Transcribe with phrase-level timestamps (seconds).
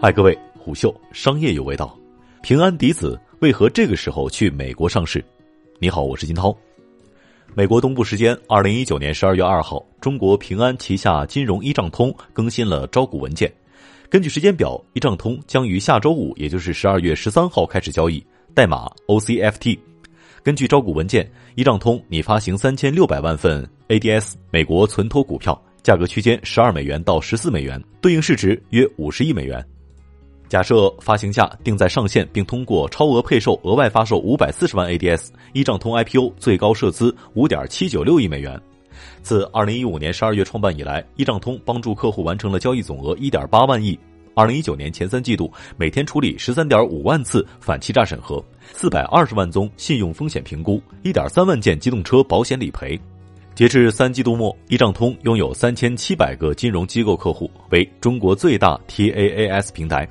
[0.00, 1.98] 嗨，各位，虎嗅商业有味道。
[2.40, 5.22] 平安迪子为何这个时候去美国上市？
[5.80, 6.56] 你好，我是金涛。
[7.52, 13.52] 美国东部时间二零一九年十二月二号，中国平安旗下金融一账通更新了招股文件。
[14.08, 18.24] 根据时间表，一账通将于下周五，也就是十二月十三号开始交易，
[18.54, 19.76] 代码 OCFT。
[20.44, 29.60] 根据招股文件，一账通拟发行三千六百万份 ADS 美国存托股票，价格区间十二美元到十四美元，对应市值约五十亿美元。
[30.48, 38.58] 假设发行价定在上限，并通过超额配售额外发售五百四十万 ADS，一账通 IPO 最高涉资五点七九六亿美元。
[39.22, 43.98] 自二零一五年十二月创办以来，一账通帮助客户完成了交易总额一点八万亿。
[44.34, 52.98] 二零一九年前三季度，每天处理十三点五万次反欺诈审核，四百二十万宗信用风险评估，一点三万件机动车保险理赔。
[53.54, 60.08] 截至三季度末，一账通拥有三千七百个金融机构客户，为中国最大 TaaS 平台。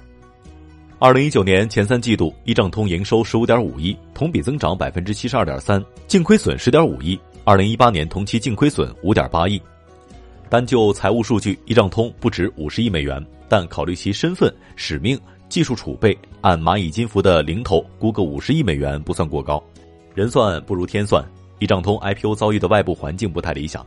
[0.99, 7.19] 二零一九年前三季度，一账通营收十五点五亿，同比增长百分之七十二点三，净亏损十点五亿。
[7.43, 9.61] 二零一八年同期净亏损五点八亿。
[10.49, 19.63] 单就财务数据，一账通不值五十亿美元，但考虑其身份、使命、技术储备，按蚂蚁金服的零头估个五十亿美元不算过高。
[20.15, 21.23] 人算不如天算，
[21.59, 23.85] 一账通 IPO 遭遇的外部环境不太理想。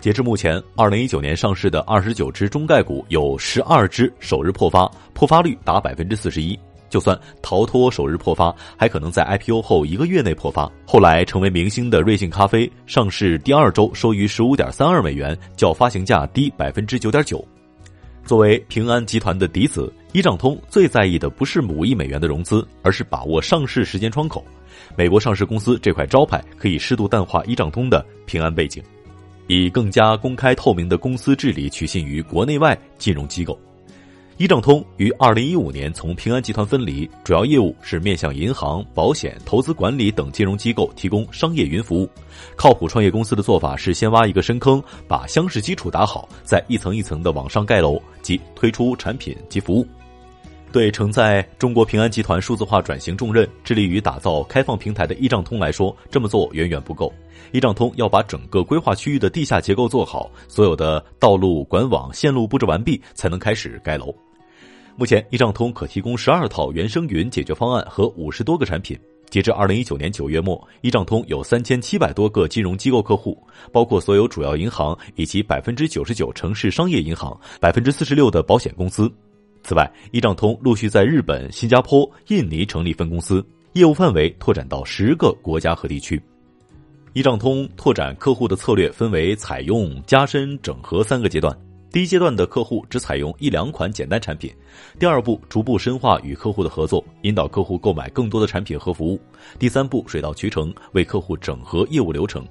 [0.00, 6.58] 截至目前，二零一九年上市的二十九只中概股有十二只首日破发，破发率达百分之四十一。
[6.88, 10.70] 就算逃脱首日破发，还可能在 IPO 后一个月内破发。
[10.86, 17.44] 后来成为明星的瑞幸咖啡上市第二周收于十五点三二美元，较发行价低百分之九点九。
[18.24, 24.44] 作为平安集团的嫡子，一账通最在意的不是五亿美元的融资，而是把握上市时间窗口。
[24.96, 28.80] 美国上市公司这块招牌可以适度淡化一账通的平安背景。
[29.48, 33.58] 以更加公开透明的公司治理取信于国内外金融机构。
[34.36, 42.08] 一账通于二零一五年从平安集团分离，主要业务是面向银行、保险、投资管理等金融机构提供商业云服务。
[42.54, 49.84] 靠谱创业公司的做法是先挖一个深坑，把箱式基础打好，再一层一层的往上盖楼，即推出产品及服务。
[50.70, 57.12] 对承载中国平安集团数字化转型重任、致力于打造开放平台的一账通来说，这么做远远不够。
[57.52, 64.14] 一账通要把整个规划区域的地下结构做好，所有的道路、管网、线路布置完毕，才能开始盖楼。
[64.94, 68.98] 目前，一账通可提供十二套原生云解决方案和五十多个产品。
[69.30, 73.40] 截至二零一九年九月末，一账通有三千七百多个金融机构客户，
[73.72, 79.10] 包括所有主要银行以及百分之九十九城市商业银行、百分之四十六的保险公司。
[79.68, 86.18] 此外，一账通陆续在日本、新加坡、印尼成立分公司，业务范围拓展到十个国家和地区。
[87.12, 91.54] 一账通拓展客户的策略分为采用、加深、整合三个阶段。
[91.92, 94.50] 第一阶段的客户只采用一两款简单产品，
[94.98, 99.20] 第二步逐步深化与客户的合作，引导客户购买更多的产品和服务。
[99.58, 102.42] 第三步水到渠成，为客户整合业务流程。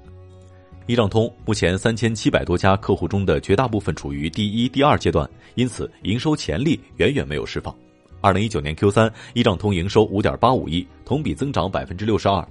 [0.88, 7.76] 一账通目前三千七百多家客户中的绝大部分处于第一、第二阶段，因此营收潜力远远没有释放。
[8.22, 12.42] 二零一九年 Q 三，一账通营收五点八五亿，同比增长百分之六十二。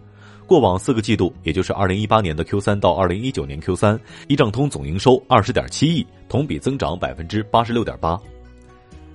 [0.46, 8.22] 过往四个季度，也就是二零一八年的 Q 三到二零一九年 Q 三，一账通总营收二十点七亿，同比增长百分之八十六点八。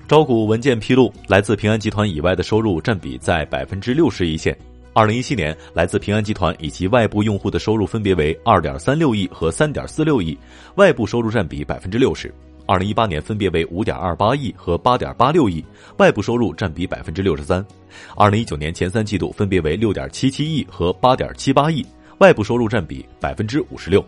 [0.09, 4.59] 招股文件披露，来自平安集团以外的收入占比在百分之六十一线。
[4.95, 10.37] 二零一七年，来自平安集团以及外部用户的收入分别为二点三六亿和三点四六亿，
[10.75, 12.33] 外部收入占比百分之六十。
[12.67, 15.65] 二零一八年分别为五点二八亿和八点八六亿，
[15.97, 17.65] 外部收入占比百分之六十三。
[18.17, 21.85] 二零一九年前三季度分别为六点七七亿和八点七八亿，
[22.19, 24.05] 外部收入占比百分之五十六。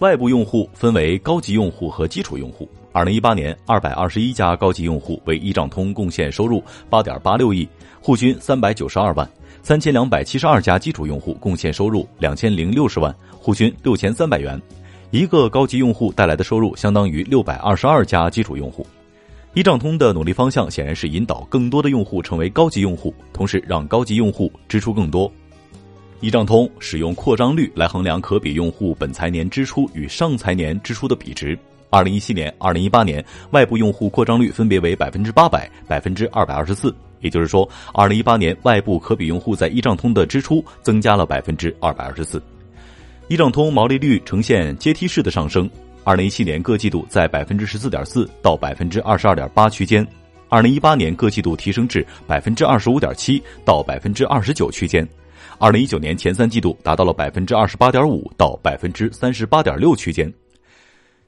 [0.00, 2.68] 外部用户分为高级用户和基础用户。
[2.90, 6.60] 二零一八年，二百二十一家高级用户为一账通贡献收入
[6.90, 7.68] 八点八六亿，
[8.00, 9.30] 户均三百九十二万。
[9.66, 14.56] 三千两百七十二家基础用户贡献收入两千零六十万，户均六千三百元。
[15.10, 18.86] 一个高级用户带来的收入相当于六百二十二家基础用户。
[19.54, 25.28] 一账通的努力方向显然是引导更多的用户成为高级用户，同时让高级用户支出更多。
[26.20, 31.58] 一账通使用扩张率来衡量可比用户本财年支出与上财年支出的比值。
[31.90, 36.94] 二零一七年、二零一八年外部用户扩张率分别为百分之八百、百分之二百二十四。
[37.20, 42.42] 也就是说，二零一八年外部可比用户在一账通的支出增加了百分之二百二十四，
[43.28, 45.68] 一账通毛利率呈现阶梯式的上升。
[46.04, 50.06] 二零一七年各季度在百分之十四点四到百分之二十二点八区间，
[50.48, 55.04] 二零一八年各季度提升至百分之二十五点七到百分之二十九区间，
[55.58, 60.32] 二零一九年前三季度达到了百分之二十八点五到百分之三十八点六区间。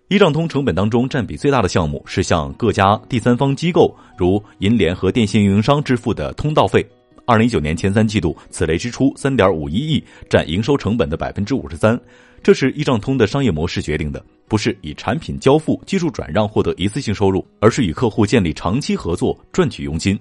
[0.09, 6.85] 一账通成本当中占比最大的项目是向各家第三方机构，如银联和电信运营商支付的通道费。
[7.27, 12.01] 二零一九年前三季度，此类支出三点五一亿，占营收成本的百分之五十三。
[12.43, 20.19] 这是一账通的商业模式决定的，不是以产品交付、技术转让获得一次性收入，而是与客户建立长期合作，赚取佣金。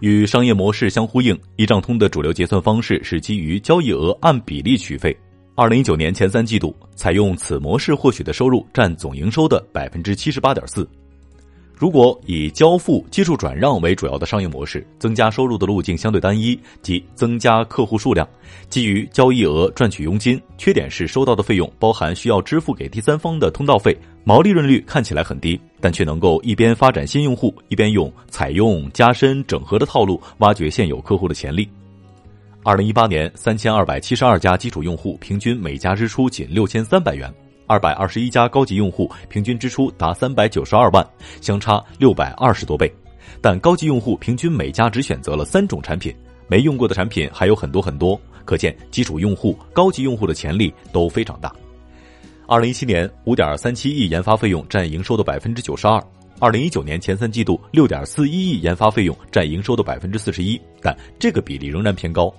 [0.00, 5.16] 与商业模式相呼应，一账通的主流结算方式是基于交易额按比例取费。
[5.60, 10.88] 二零一九年前三季度，采用此模式获取的收入占总营收的百分之七十八点四。
[11.76, 18.26] 如果以交付、技术转让为主要的商业模式，增加收入的路径相对单一，即增加客户数量，
[18.70, 20.40] 基于交易额赚取佣金。
[20.56, 31.68] 缺点是收到的费用包含需要支付给第三方的通道费，毛利润率看起来很低，但却能够一边发展新用户，一边用采用、加深、整合的套路挖掘现有客户的潜力。
[32.62, 37.32] 二零一八年，三千二百七十二家基础用户平均每家支出仅六千三百元，
[37.66, 41.02] 二百二十一家高级用户平均支出达三百九十二万，
[41.40, 42.92] 相差六百二十多倍。
[43.40, 46.14] 但高级用户平均每家只选择了三种产品，
[46.48, 48.20] 没用过的产品还有很多很多。
[48.44, 51.50] 可见，基础用户、高级用户的潜力都非常大。
[52.46, 56.02] 二零一七年，五点三七亿研发费用占营收的百分之九十二。
[56.38, 62.30] 二零一九年前三季度，六点四一亿研发费用占营收的百分之四十一，但这个比例仍然偏高。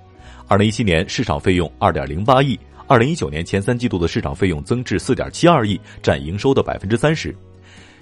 [0.51, 7.33] 二零一七年市场费用二点零八亿，二零一九年前三季度的市场费用增至四点七二亿，占营收的百分之三十。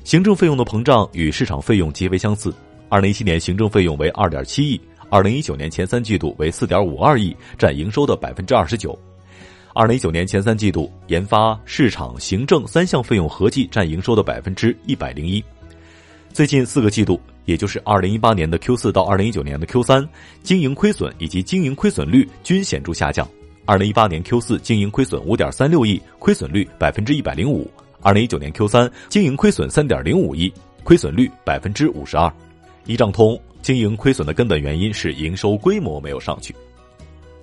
[0.03, 2.51] 行政费用的膨胀与市场费用极为相似。
[2.89, 4.81] 二零一七年行政费用为二点七亿，
[5.11, 8.97] 二零一九年前三季度为四点五二亿，占营收的百分之二十九。
[9.75, 15.43] 二零一九年前三季度研发、市场、行政三项费用合计占营收的百分之一百零一。
[16.31, 20.07] 最近四个季度，也就是二零一八年的 Q 四到二零一九年的 Q 三，
[20.41, 23.27] 经营亏损以及经营亏损率均显著下降。
[23.65, 27.67] 二零一八年 Q 四经营亏损五点三六亿，亏损率百分之一百零五；
[28.01, 30.51] 二零一九年 Q 三经营亏损三点零五亿，
[30.83, 32.31] 亏损率百分之五十二。
[32.85, 36.55] 一账通经营亏损的根本原因是营收规模没有上去。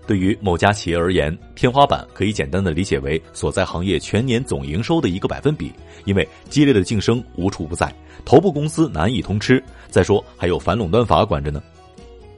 [0.06, 5.72] 对于某家企业而言，天花板可以简单的理解为所在行业全年总营收的一个百分比，
[6.04, 7.92] 因为激烈的竞争无处不在，
[8.24, 9.62] 头部公司难以通吃。
[9.88, 11.60] 再说还有反垄断法管着呢。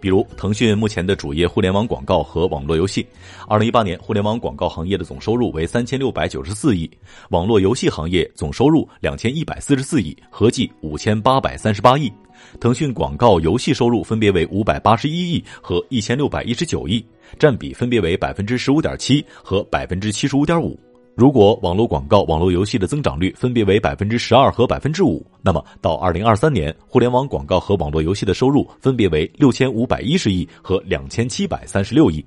[0.00, 3.04] 比如腾讯目前的主业互联网广告和网络游戏，
[3.48, 6.88] 二零一八年互联网广告行业的总收入为三千六百九十四亿，
[7.30, 12.12] 网络游戏行业总收入两千一百四十四亿，合计五千八百三十八亿。
[12.60, 17.04] 腾讯广告游戏收入分别为五百八十一亿和一千六百一十九亿，
[17.38, 20.78] 占比分别为百分之十五点七和百分之七十五点五。
[21.14, 32.24] 如果网络广告、网络游戏的增长率分别为百分之十二和百分之五，那么到二零二三年，互联网广告和网络游戏的收入分别为六千五百一十亿和两千七百三十六亿。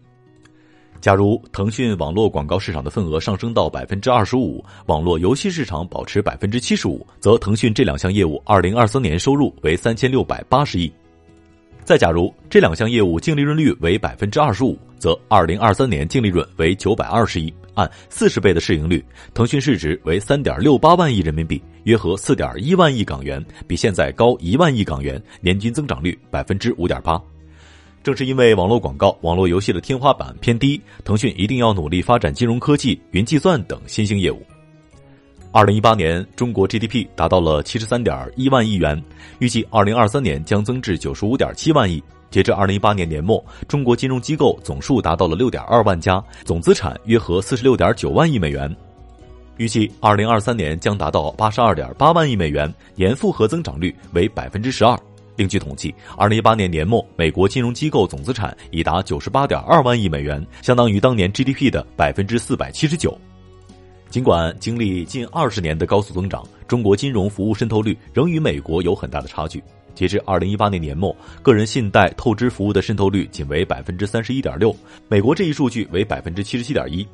[1.01, 10.93] 假如腾讯网络广告市场的份额上升到百分之二十五，网络游戏市场保持百分之七十五，则腾讯这两项业务二零二三年收入为三千六百八十亿。
[11.83, 27.19] 再假如这两项业务净利润率为百分之二十五，则二零二三年净利润为九百二十亿，按四十倍的市盈率，腾讯市值为三点六八万亿人民币，约合四点一万亿港元，比现在高一万亿港元，年均增长率百分之五点八。
[28.03, 34.41] 正是因为网络广告、网络游戏的天花板偏低，腾讯一定要努力发展金融科技、云计算等新兴业务。
[35.51, 39.01] 二零一八年，中国 GDP 达到了七十三点一万亿元，
[39.39, 42.01] 预计二零二三年将增至九十五点七万亿。
[42.29, 48.73] 截至二零一八年年末，中国金融机构总数达到了六点二万家，总资产约合四十六点九万亿美元。
[49.57, 54.97] 预计二零二三年将达到八十二点八万亿美元，年复合增长率为百分之十二。
[55.35, 63.17] 另据统计，二零一八年年末，美国金融机构总资产已达九十八点二万亿美元，相当于当年 GDP 的百分之四百七十九。
[64.09, 69.63] 尽管经历近二十年的高速增长，中国金融服务渗透率仍与美国有很大的差距。
[69.95, 74.75] 截至二零一八年年末，个人信贷透支服务的渗透率仅为百分之三十一点六，
[75.07, 77.07] 美国这一数据为百分之七十七点一。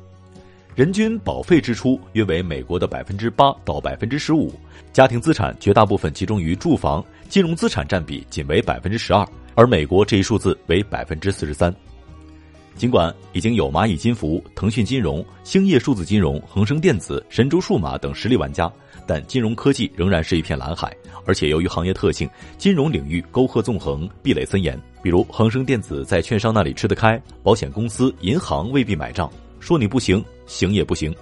[0.74, 4.52] 人均保费支出约为美国的百分之八到百分之十五，
[4.92, 11.74] 家庭资产绝大部分集中于住房，金融资产占比仅为百分之十二，而美国这一数字为百分之四十三。
[12.74, 18.72] 尽管已经有蚂蚁金服、腾讯金融、兴业数字金融、恒生电子、神州数码等实力玩家，
[19.04, 20.96] 但金融科技仍然是一片蓝海。
[21.26, 24.80] 而且由于行业特性，金融领域沟壑纵横、壁垒森严。
[25.02, 29.30] 比如恒生电子在券商那里吃得开，保险公司、银行未必买账。
[29.58, 31.14] 说你不行，行也不行。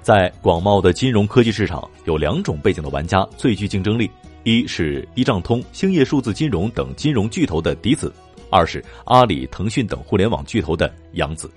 [0.00, 4.10] 在广袤的金融科技市场，有两种背景的玩家最具竞争力：
[4.42, 8.10] 一是依账通、兴业数字金融等金融巨头的嫡子；
[8.50, 11.50] 二是阿里、腾讯等互联网巨头的养子。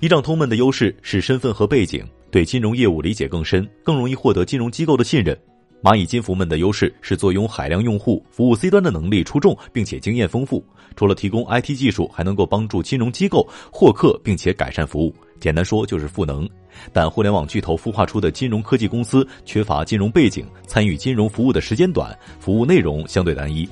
[0.00, 5.38] 依账通们的优势是身份和背景，对金融业务理解更深，更容易获得金融机构的信任。
[5.82, 10.64] 蚂蚁金服们的优势是坐拥海量用户、服务 C 端的能力出众，并且经验丰富。
[10.96, 15.14] 除了提供 IT 技术，还能够帮助金融机构获客，并且改善服务。
[15.40, 16.48] 简单说就是赋能。
[16.92, 23.68] 但互联网巨头孵化出的金融科技公司缺乏金融背景，参与金融服务的时间短，服务内容相对单一。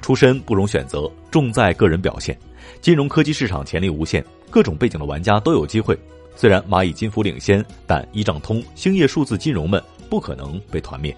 [0.00, 2.38] 出身不容选择，重在个人表现。
[2.80, 5.98] 金融科技市场潜力无限，各种背景的玩家都有机会。
[6.36, 9.82] 虽然蚂蚁金服领先，但一账通、兴业数字金融们。
[10.10, 11.16] 不可能被团灭。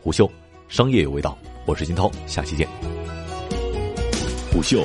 [0.00, 0.30] 虎嗅，
[0.68, 1.36] 商业有味道。
[1.64, 2.68] 我是金涛，下期见。
[4.52, 4.84] 虎嗅，